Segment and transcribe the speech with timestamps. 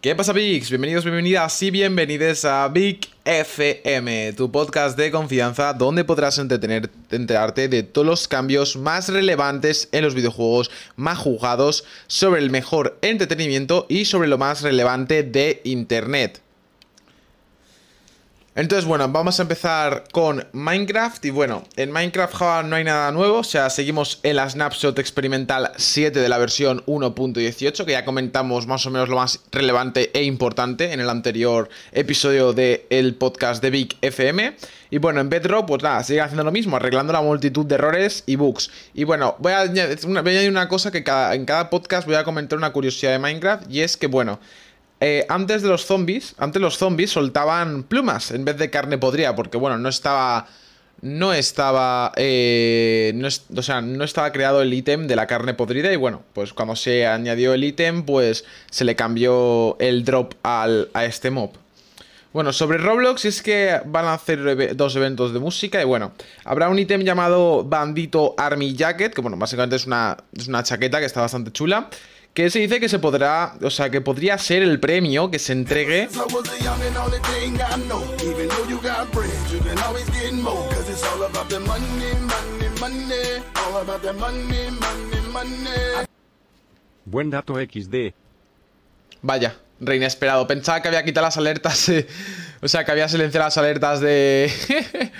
[0.00, 0.70] ¿Qué pasa, Bigs?
[0.70, 7.66] Bienvenidos, bienvenidas y bienvenidos a Big FM, tu podcast de confianza donde podrás entretener, enterarte
[7.66, 13.86] de todos los cambios más relevantes en los videojuegos, más jugados, sobre el mejor entretenimiento
[13.88, 16.42] y sobre lo más relevante de Internet.
[18.58, 21.24] Entonces, bueno, vamos a empezar con Minecraft.
[21.26, 23.38] Y bueno, en Minecraft Java no hay nada nuevo.
[23.38, 28.66] O sea, seguimos en la Snapshot Experimental 7 de la versión 1.18 Que ya comentamos
[28.66, 33.70] más o menos lo más relevante e importante En el anterior episodio del podcast de
[33.70, 34.56] Big FM
[34.90, 38.24] Y bueno, en Bedrock, pues nada, sigue haciendo lo mismo Arreglando la multitud de errores
[38.26, 38.72] y bugs.
[38.92, 42.72] Y bueno, voy a añadir una, cosa que en cada podcast voy a comentar una
[42.72, 44.40] curiosidad de Minecraft Y es que, bueno...
[45.00, 49.36] Eh, antes de los zombies, antes los zombies soltaban plumas en vez de carne podrida,
[49.36, 50.48] porque bueno, no estaba,
[51.02, 53.20] no estaba, eh,
[53.56, 56.74] o sea, no estaba creado el ítem de la carne podrida y bueno, pues cuando
[56.74, 61.52] se añadió el ítem, pues se le cambió el drop al, a este mob.
[62.32, 66.12] Bueno, sobre Roblox es que van a hacer dos eventos de música y bueno,
[66.44, 70.98] habrá un ítem llamado Bandito Army Jacket, que bueno, básicamente es una, es una chaqueta
[70.98, 71.88] que está bastante chula
[72.38, 75.52] que se dice que se podrá, o sea, que podría ser el premio que se
[75.52, 76.08] entregue
[87.06, 88.14] Buen dato XD.
[89.20, 90.46] Vaya, reina esperado.
[90.46, 91.88] Pensaba que había quitado las alertas.
[91.88, 92.06] Eh,
[92.62, 94.52] o sea, que había silenciado las alertas de.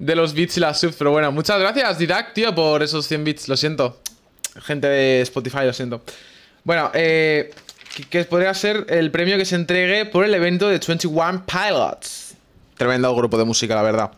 [0.00, 0.96] de los bits y las subs.
[0.96, 3.48] Pero bueno, muchas gracias, Didac, tío, por esos 100 bits.
[3.48, 4.00] Lo siento.
[4.62, 6.02] Gente de Spotify, lo siento.
[6.64, 7.52] Bueno, eh,
[8.10, 12.34] que, podría ser el premio que se entregue por el evento de 21 Pilots.
[12.76, 14.10] Tremendo grupo de música, la verdad.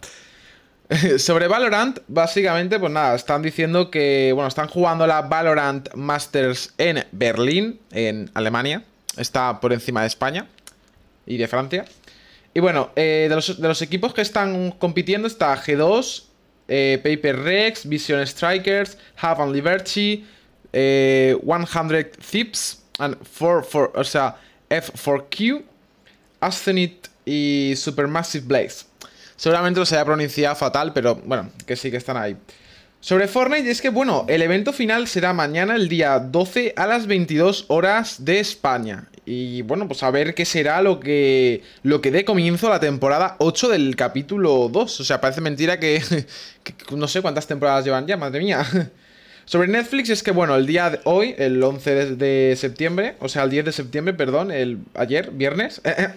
[1.18, 7.04] Sobre Valorant, básicamente, pues nada, están diciendo que, bueno, están jugando la Valorant Masters en
[7.12, 8.84] Berlín, en Alemania.
[9.16, 10.46] Está por encima de España
[11.26, 11.84] y de Francia.
[12.54, 16.24] Y bueno, eh, de, los, equipos que están compitiendo está G2,
[16.68, 19.52] eh, Paper Rex, Vision Strikers, Have and
[20.72, 24.36] Liberty, 100 eh, Thips and 4, o sea,
[24.70, 25.62] F4Q,
[26.40, 28.86] Ascenit y Supermassive Blaze.
[29.36, 32.36] Seguramente los haya pronunciado fatal, pero bueno, que sí que están ahí.
[33.00, 37.08] Sobre Fortnite, es que bueno, el evento final será mañana, el día 12, a las
[37.08, 39.08] 22 horas de España.
[39.26, 42.80] Y bueno, pues a ver qué será lo que, lo que dé comienzo a la
[42.80, 45.00] temporada 8 del capítulo 2.
[45.00, 46.00] O sea, parece mentira que
[46.92, 48.64] no sé cuántas temporadas llevan ya, madre mía.
[49.44, 53.42] Sobre Netflix es que, bueno, el día de hoy, el 11 de, septiembre, o sea,
[53.42, 56.08] el 10 de septiembre, perdón, el ayer, viernes, eh, eh,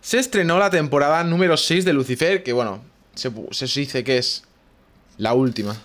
[0.00, 2.82] se estrenó la temporada número 6 de Lucifer, que, bueno,
[3.14, 3.30] se,
[3.80, 4.44] dice que es
[5.18, 5.76] la última.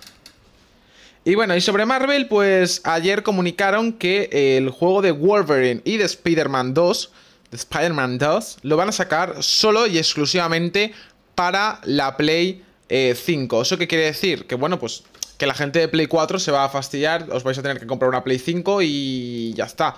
[1.25, 6.05] Y bueno, y sobre Marvel, pues ayer comunicaron que el juego de Wolverine y de
[6.05, 7.11] Spider-Man 2,
[7.51, 10.93] de Spider-Man 2, lo van a sacar solo y exclusivamente
[11.35, 12.89] para la Play 5.
[12.89, 14.47] Eh, ¿Eso qué quiere decir?
[14.47, 15.03] Que bueno, pues
[15.37, 17.87] que la gente de Play 4 se va a fastidiar, os vais a tener que
[17.87, 19.95] comprar una Play 5 y ya está.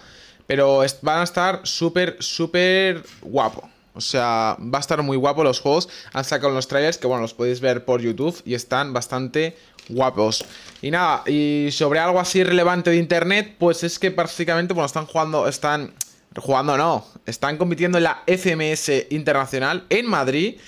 [0.47, 3.69] Pero van a estar súper, súper guapo.
[3.93, 5.89] O sea, va a estar muy guapo los juegos.
[6.13, 9.57] Han sacado los trailers que, bueno, los podéis ver por YouTube y están bastante
[9.89, 10.45] guapos.
[10.81, 15.05] Y nada, y sobre algo así relevante de internet, pues es que básicamente, bueno, están
[15.05, 15.93] jugando, están
[16.35, 20.59] jugando no, están compitiendo en la FMS Internacional en Madrid.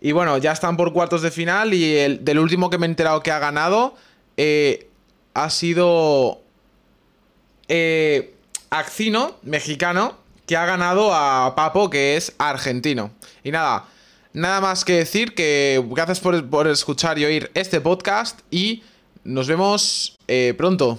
[0.00, 2.88] Y bueno, ya están por cuartos de final y el del último que me he
[2.88, 3.94] enterado que ha ganado
[4.36, 4.88] eh,
[5.34, 6.40] ha sido
[7.68, 8.34] eh,
[8.70, 10.16] Accino, mexicano,
[10.46, 13.10] que ha ganado a Papo, que es argentino.
[13.44, 13.86] Y nada,
[14.32, 18.82] nada más que decir que gracias por, escuchar y oír este podcast y
[19.24, 20.98] nos vemos eh, pronto.